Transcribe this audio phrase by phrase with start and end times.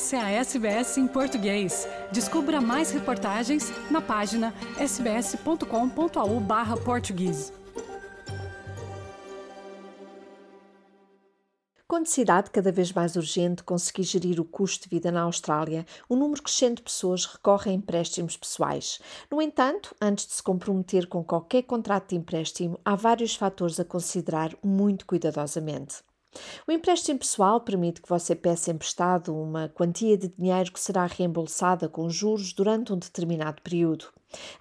[0.00, 1.86] Essa é a SBS em português.
[2.10, 7.52] Descubra mais reportagens na página sbs.com.au/português.
[11.86, 15.20] Com a necessidade cada vez mais urgente de conseguir gerir o custo de vida na
[15.20, 19.00] Austrália, um número crescente de pessoas recorre a empréstimos pessoais.
[19.30, 23.84] No entanto, antes de se comprometer com qualquer contrato de empréstimo, há vários fatores a
[23.84, 26.02] considerar muito cuidadosamente.
[26.66, 31.88] O empréstimo pessoal permite que você peça emprestado uma quantia de dinheiro que será reembolsada
[31.88, 34.06] com juros durante um determinado período.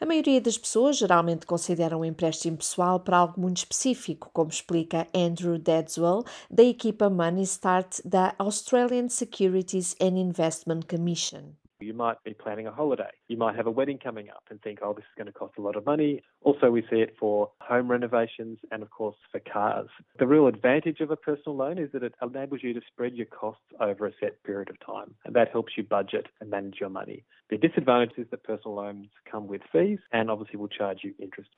[0.02, 5.08] A maioria das pessoas geralmente consideram o empréstimo pessoal para algo muito específico, como explica
[5.14, 11.59] Andrew Dedswell, da equipa Money Start da Australian Securities and Investment Commission.
[11.82, 13.12] You might be planning a holiday.
[13.30, 15.54] You might have a wedding coming up and think, oh, this is going to cost
[15.58, 16.22] a lot of money.
[16.42, 19.88] Also, we see it for home renovations and, of course, for cars.
[20.20, 23.28] The real advantage of a personal loan is that it enables you to spread your
[23.28, 26.90] costs over a set period of time, and that helps you budget and manage your
[26.90, 27.24] money.
[27.50, 31.50] The disadvantage is that personal loans come with fees and obviously will charge you interest.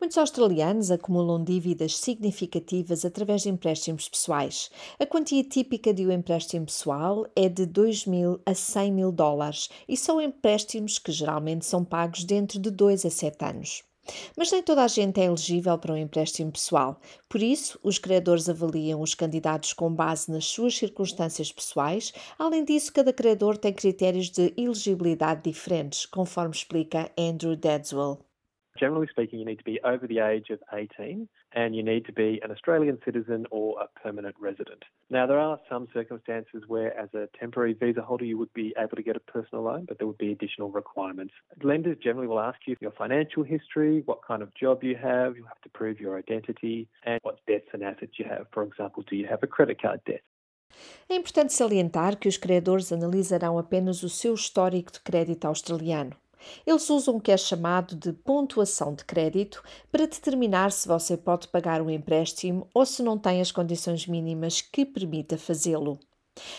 [0.00, 4.70] Muitos australianos acumulam dívidas significativas através de empréstimos pessoais.
[4.98, 9.59] A quantia típica de um empréstimo pessoal é de 2 mil a 100 mil dólares
[9.88, 13.82] e são empréstimos que geralmente são pagos dentro de 2 a 7 anos.
[14.36, 18.48] Mas nem toda a gente é elegível para um empréstimo pessoal, por isso, os credores
[18.48, 22.12] avaliam os candidatos com base nas suas circunstâncias pessoais.
[22.38, 28.18] Além disso, cada credor tem critérios de elegibilidade diferentes, conforme explica Andrew Dedswell.
[28.78, 32.12] Generally speaking, you need to be over the age of 18 and you need to
[32.12, 34.84] be an Australian citizen or a permanent resident.
[35.10, 38.96] Now, there are some circumstances where, as a temporary visa holder, you would be able
[38.96, 41.34] to get a personal loan, but there would be additional requirements.
[41.62, 45.44] Lenders generally will ask you your financial history, what kind of job you have, you
[45.44, 48.46] have to prove your identity, and what debts and assets you have.
[48.52, 50.22] For example, do you have a credit card debt?
[51.08, 56.12] É importante salientar que os credores analisarão apenas o seu histórico de crédito australiano.
[56.66, 61.48] Eles usam o que é chamado de pontuação de crédito para determinar se você pode
[61.48, 65.98] pagar o empréstimo ou se não tem as condições mínimas que permita fazê-lo.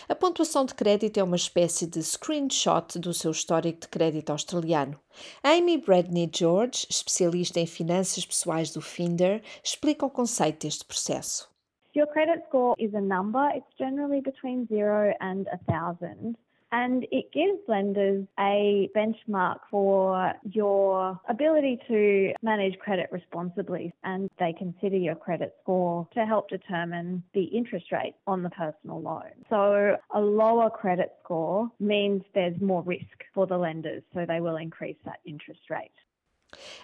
[0.08, 4.98] A pontuação de crédito é uma espécie de screenshot do seu histórico de crédito australiano.
[5.42, 11.50] Amy Bradney George, especialista em finanças pessoais do Finder, explica o conceito deste processo.
[11.94, 13.50] Your credit score is a number.
[13.54, 16.36] It's generally between zero and a thousand.
[16.72, 24.54] And it gives lenders a benchmark for your ability to manage credit responsibly and they
[24.58, 29.22] consider your credit score to help determine the interest rate on the personal loan.
[29.50, 33.04] So a lower credit score means there's more risk
[33.34, 35.90] for the lenders, so they will increase that interest rate.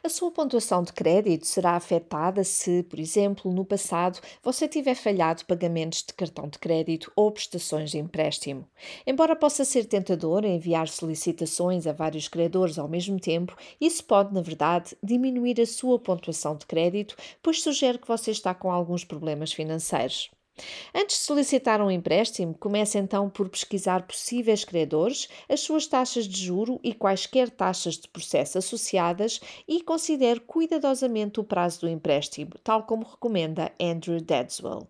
[0.03, 5.45] A sua pontuação de crédito será afetada se, por exemplo, no passado você tiver falhado
[5.45, 8.67] pagamentos de cartão de crédito ou prestações de empréstimo.
[9.06, 14.41] Embora possa ser tentador enviar solicitações a vários credores ao mesmo tempo, isso pode, na
[14.41, 19.53] verdade, diminuir a sua pontuação de crédito, pois sugere que você está com alguns problemas
[19.53, 20.31] financeiros.
[20.94, 26.44] Antes de solicitar um empréstimo, comece então por pesquisar possíveis credores, as suas taxas de
[26.44, 32.84] juro e quaisquer taxas de processo associadas e considere cuidadosamente o prazo do empréstimo, tal
[32.84, 34.88] como recomenda Andrew Dedswell.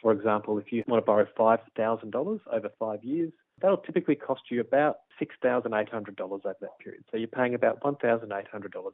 [0.00, 4.60] For example, if you want to borrow $5,000 over five years, that'll typically cost you
[4.60, 7.04] about $6,800 over that period.
[7.10, 8.24] So you're paying about $1,800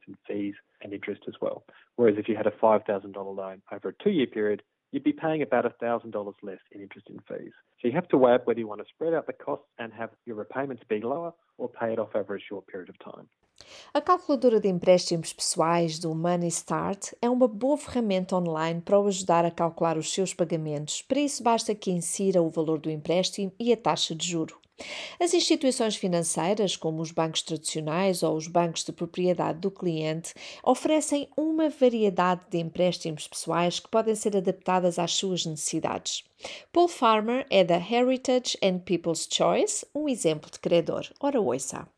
[0.09, 1.65] in fees and interest as well.
[1.97, 4.63] Whereas if you had a $5,000 loan over a two year period,
[4.95, 7.53] you'd be paying about $1,000 less in interest and fees.
[7.83, 9.93] So you have to weigh up whether you want to spread out the costs and
[9.93, 13.27] have your repayments be lower or pay it off over a short period of time.
[13.93, 19.07] A calculadora de empréstimos pessoais do Money Start é uma boa ferramenta online para o
[19.07, 21.03] ajudar a calcular os seus pagamentos.
[21.03, 24.64] Para isso, basta que insira o valor do empréstimo e a taxa de juro.
[25.21, 31.29] As instituições financeiras, como os bancos tradicionais ou os bancos de propriedade do cliente, oferecem
[31.37, 36.25] uma variedade de empréstimos pessoais que podem ser adaptadas às suas necessidades.
[36.73, 41.05] Paul Farmer é da Heritage and People's Choice, um exemplo de credor.
[41.21, 41.89] Ora, ouça.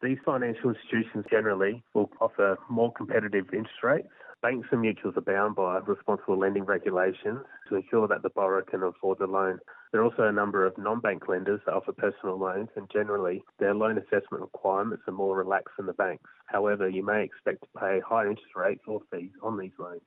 [0.00, 5.54] These financial institutions generally will offer more competitive interest rates Banks and mutuals are bound
[5.54, 9.58] by responsible lending regulations to ensure that the borrower can afford the loan.
[9.92, 13.42] There are also a number of non bank lenders that offer personal loans, and generally,
[13.58, 16.24] their loan assessment requirements are more relaxed than the banks.
[16.46, 20.00] However, you may expect to pay higher interest rates or fees on these loans.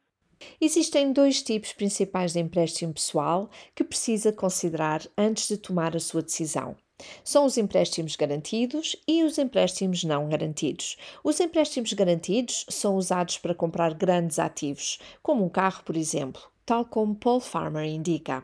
[0.59, 6.23] Existem dois tipos principais de empréstimo pessoal que precisa considerar antes de tomar a sua
[6.23, 6.75] decisão.
[7.23, 10.97] São os empréstimos garantidos e os empréstimos não garantidos.
[11.23, 16.85] Os empréstimos garantidos são usados para comprar grandes ativos, como um carro, por exemplo, tal
[16.85, 18.43] como Paul Farmer indica.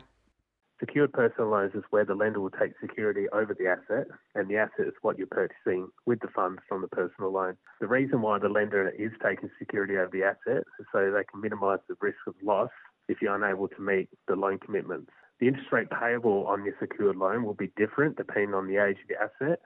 [0.80, 4.56] Secured personal loans is where the lender will take security over the asset, and the
[4.56, 7.54] asset is what you're purchasing with the funds from the personal loan.
[7.82, 11.42] The reason why the lender is taking security over the asset is so they can
[11.42, 12.70] minimise the risk of loss
[13.08, 15.12] if you're unable to meet the loan commitments.
[15.40, 18.98] The interest rate payable on your secured loan will be different depending on the age
[19.00, 19.58] of the asset.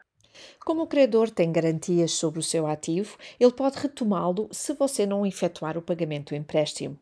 [0.65, 5.27] Como o credor tem garantias sobre o seu ativo, ele pode retomá-lo se você não
[5.27, 6.99] efetuar o pagamento do empréstimo.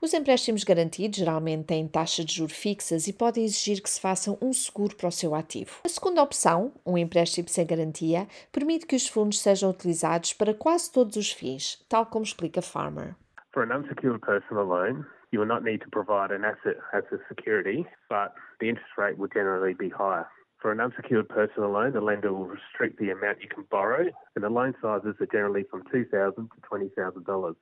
[0.00, 4.36] Os empréstimos garantidos geralmente têm taxas de juros fixas e podem exigir que se faça
[4.42, 5.80] um seguro para o seu ativo.
[5.84, 10.90] A segunda opção, um empréstimo sem garantia, permite que os fundos sejam utilizados para quase
[10.90, 13.14] todos os fins, tal como explica Farmer.
[13.56, 17.16] For an unsecured personal loan, you will not need to provide an asset as a
[17.26, 20.26] security, but the interest rate will generally be higher.
[20.58, 24.44] For an unsecured personal loan, the lender will restrict the amount you can borrow, and
[24.44, 27.56] the loan sizes are generally from 2,000 to $20,000.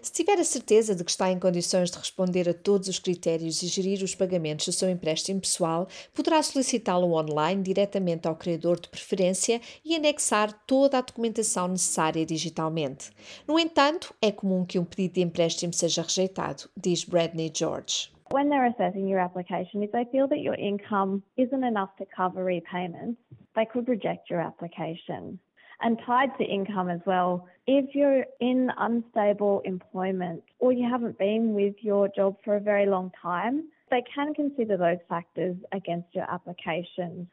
[0.00, 3.62] Se tiver a certeza de que está em condições de responder a todos os critérios
[3.62, 8.88] e gerir os pagamentos do seu empréstimo pessoal, poderá solicitá-lo online diretamente ao credor de
[8.88, 13.10] preferência e anexar toda a documentação necessária digitalmente.
[13.46, 18.12] No entanto, é comum que um pedido de empréstimo seja rejeitado, diz Bradley George.
[18.32, 22.44] When they're assessing your application, if they feel that your income isn't enough to cover
[22.44, 23.18] repayments,
[23.54, 25.38] they could reject your application.
[25.84, 27.46] And tied to income as well.
[27.66, 32.86] If you're in unstable employment or you haven't been with your job for a very
[32.86, 37.28] long time, they can consider those factors against your application.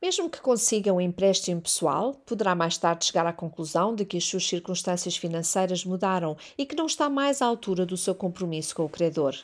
[0.00, 4.24] Mesmo que consiga um empréstimo pessoal, poderá mais tarde chegar à conclusão de que as
[4.24, 8.84] suas circunstâncias financeiras mudaram e que não está mais à altura do seu compromisso com
[8.84, 9.34] o credor.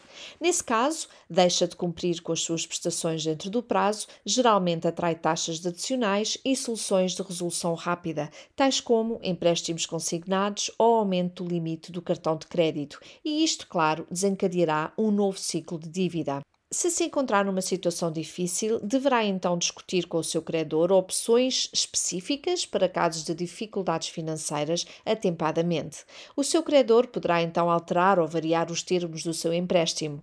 [0.41, 5.65] Nesse caso, deixa de cumprir com as suas prestações dentro do prazo, geralmente atrai taxas
[5.67, 12.01] adicionais e soluções de resolução rápida, tais como empréstimos consignados ou aumento do limite do
[12.01, 16.41] cartão de crédito, e isto, claro, desencadeará um novo ciclo de dívida.
[16.75, 22.67] Se se encontrar numa situação difícil, deverá então discutir com o seu credor opções específicas
[22.67, 26.05] para casos de dificuldades financeiras atempadamente.
[26.35, 30.21] O seu credor poderá então alterar ou variar os termos do seu empréstimo.